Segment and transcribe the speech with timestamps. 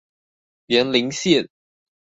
[0.65, 1.47] 員林線